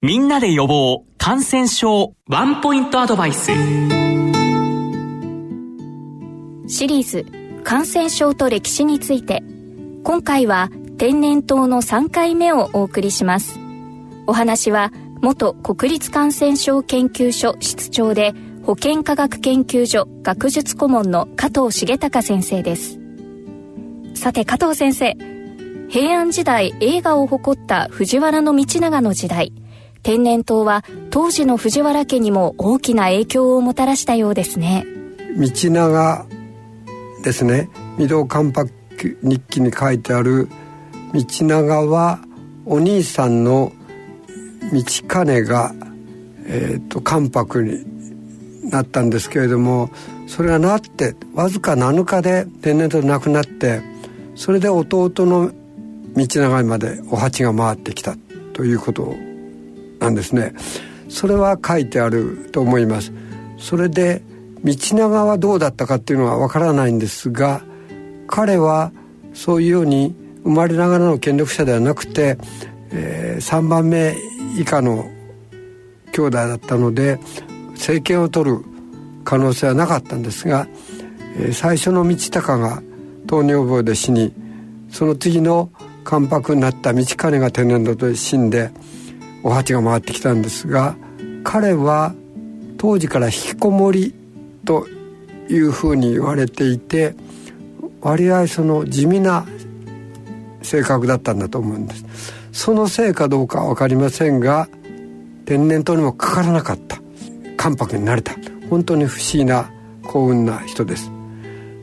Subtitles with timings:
[0.00, 2.14] みんなで予防感染症。
[2.28, 3.46] ワンポイントアドバイス。
[6.68, 7.26] シリーズ
[7.64, 9.42] 感染症と歴史について。
[10.04, 13.58] 今回は天然痘の3回目をお送りします。
[14.28, 23.00] お話は元国立感染症研究所室長で保健科学研究所学術顧問の加藤重隆先生です。
[24.14, 25.16] さて加藤先生
[25.88, 29.00] 平安時代映画を誇った藤原道長。
[29.00, 29.52] の時代
[30.02, 34.86] 天然痘は当時の藤原家にも大きな影響をもたらしたようですね。
[35.36, 36.26] 道長
[37.22, 37.68] ですね。
[37.98, 38.70] 御堂関白
[39.22, 40.48] 日記に書いてある
[41.12, 42.20] 道長は
[42.66, 43.72] お兄さんの
[44.72, 45.72] 道兼が、
[46.46, 49.90] えーと、関白になったんですけれども
[50.26, 53.80] それがなってわずか7日で天然痘亡くなって
[54.34, 55.50] それで弟の
[56.14, 58.16] 道長までお鉢が回ってきた
[58.52, 59.27] ということを
[60.00, 60.54] なんですね。
[61.08, 63.12] それは書いてあると思います。
[63.58, 64.22] それで
[64.64, 67.62] 道長はどうだったかっていうのはわからないんですが
[68.26, 68.92] 彼は
[69.34, 72.38] そういうように生まれながらの権力者ではなくて、
[72.90, 74.16] えー、3番目
[74.56, 75.10] 以下の
[76.12, 77.18] 兄弟だったので
[77.72, 78.64] 政権を取る
[79.24, 80.66] 可能性はなかったんですが、
[81.36, 82.82] えー、最初の道隆が
[83.26, 84.32] 糖尿病で死に
[84.90, 85.70] その次の
[86.02, 88.70] 関白になった道兼が天然痘で死んで
[89.42, 90.96] お鉢が回ってきたんですが
[91.44, 92.14] 彼は
[92.76, 94.14] 当時から引きこもり
[94.64, 94.86] と
[95.48, 97.14] いうふうに言われていて
[98.00, 99.46] 割合その地味な
[100.62, 102.04] 性格だったんだと思うんです。
[102.52, 104.68] そのせいかどうかは分かりませんが
[105.46, 107.00] 天然痘にもかからなかった。
[107.56, 108.34] 関白になれた。
[108.70, 109.70] 本当に不思議な
[110.04, 111.10] 幸運な人です。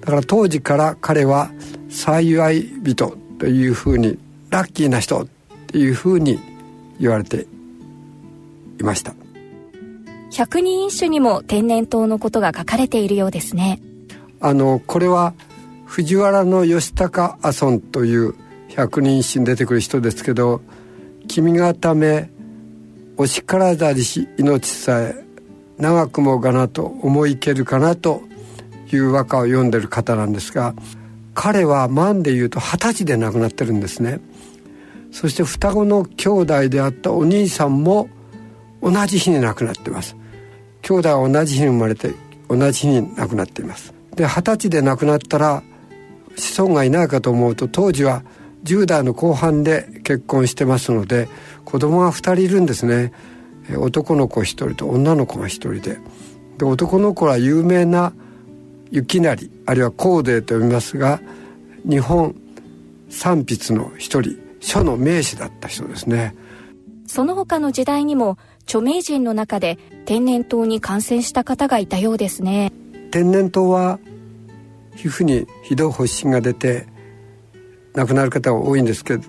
[0.00, 1.50] だから当時から彼は
[1.90, 4.18] 幸い人というふうに
[4.50, 5.26] ラッキーな人っ
[5.66, 6.38] ていうふうに
[7.00, 7.46] 言われて
[8.80, 9.14] いました
[10.30, 13.80] 百人一首にも天然痘のことが書かれているようですね
[14.40, 15.34] あのこれは
[15.86, 18.34] 藤原義高阿尊という
[18.68, 20.60] 百人一首に出てくる人ですけど
[21.26, 22.30] 「君がため
[23.16, 25.24] おしからざりし命さえ
[25.78, 28.22] 長くもがなと思いけるかな」と
[28.92, 30.74] いう和歌を読んでる方なんですが
[31.34, 34.20] 彼は万でいうと二十歳で亡くなってるんですね。
[35.10, 38.08] そして双子の兄弟であったお兄さんも
[38.82, 40.16] 同じ日に亡くなってます。
[40.82, 42.14] 兄弟は同じ日に生まれて
[42.48, 43.92] 同じ日に亡くなっています。
[44.14, 45.62] で二十歳で亡くなったら
[46.36, 48.22] 子孫がいないかと思うと当時は
[48.64, 51.28] 10代の後半で結婚してますので
[51.64, 53.12] 子供が2人いるんですね。
[53.76, 55.98] 男の子1人と女の子が1人で。
[56.58, 58.12] で男の子は有名な
[58.90, 61.20] 雪成あるいは光泥と呼びますが
[61.88, 62.34] 日本
[63.10, 66.34] 三筆の一人書の名士だった人ですね。
[67.06, 72.72] その他の時代にも著名人の中で天然痘に感染した方がいたようですね。
[73.10, 73.98] 天然痘は
[74.94, 76.86] 皮膚にひどい発疹が出て
[77.94, 79.22] 亡くなる方が多いんですけど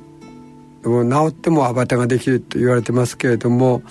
[0.84, 3.84] 治ってもアバタができると言われてますけれども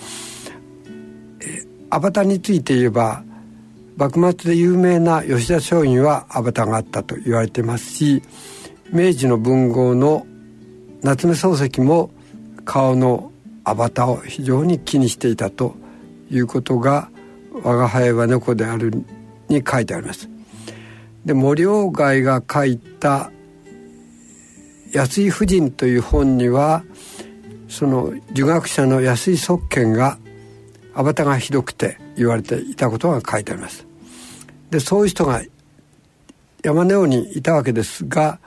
[1.90, 3.24] アバタについて言えば
[3.96, 8.22] 幕末で有名な吉田松陰はアバタがあったと言われてますし
[8.92, 10.26] 明治の文豪の
[11.02, 12.10] 夏目漱石も
[12.64, 13.30] 顔の
[13.64, 15.76] アバターを非常に気にしていたと
[16.30, 17.10] いうことが
[17.62, 18.92] 「我が輩は猫である」
[19.48, 20.28] に書いてあります。
[21.24, 23.30] で森鴎外が書いた
[24.92, 26.82] 「安井夫人」という本には
[27.68, 30.18] その儒学者の安井側見が
[30.94, 33.86] アバターがひどくて言われていたことが書いてあります。
[34.70, 35.42] でそういう人が
[36.64, 38.40] 山のようにいたわけですが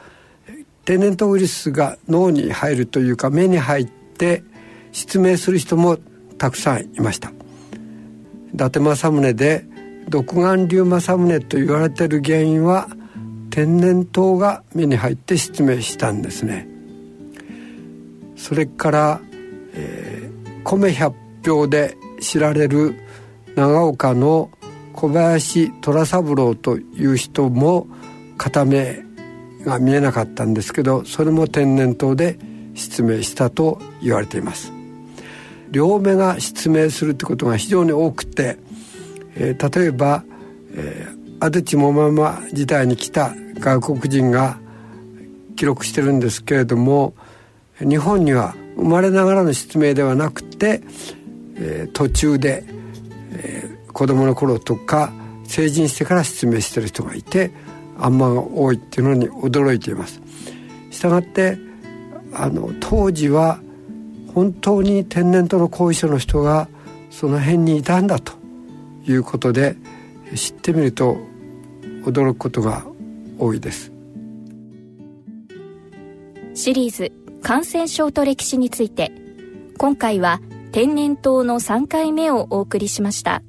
[0.92, 4.44] 天然痘ウイルスが脳に入るというか目に入って
[4.92, 5.96] 失明する人も
[6.38, 7.32] たくさんいました。
[8.54, 9.66] 伊達政宗で
[10.10, 12.90] 独眼竜政宗と言われている原因は
[13.52, 16.68] 天然痘が目に入って失明したんですね。
[18.36, 19.22] それから、
[19.74, 22.96] えー、米百俵で知られる
[23.56, 24.52] 長岡の
[24.92, 27.88] 小林虎三郎という人も
[28.38, 29.06] 片目
[29.66, 32.38] が見えなかったんですけどそれも天然痘で
[32.74, 34.72] 失明したと言われています。
[35.72, 38.58] 両目が失明するってことが非常に多くて、
[39.36, 40.24] えー、例えば、
[40.74, 44.60] えー、安土桃山時代に来た外国人が
[45.56, 47.14] 記録してるんですけれども
[47.80, 50.82] 日本には生まれながらの失明ではなくて、
[51.56, 52.64] えー、途中で、
[53.32, 55.14] えー、子供の頃とか
[55.46, 57.52] 成人してから失明してる人がいて
[57.98, 60.22] あんまが多いっていうのに驚いています。
[60.90, 61.58] したがって
[62.34, 63.60] あの当時は
[64.34, 66.68] 本当に天然痘の後遺症の人が
[67.10, 68.34] その辺にいたんだと
[69.06, 69.76] いうことで
[70.36, 71.18] 知ってみると
[72.06, 72.86] 驚くことが
[73.38, 73.92] 多いです。
[76.54, 77.12] シリーズ
[77.42, 79.12] 感染症と歴史について。
[79.82, 80.40] 今回は
[80.72, 83.42] 天然痘の3回目をお送りしました。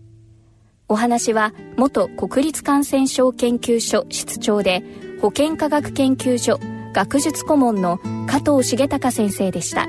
[0.93, 4.85] お話は元国立感染症研究所室長で
[5.23, 6.61] 保健科学研究所
[6.93, 9.89] 学術顧問の加藤重隆先生でした。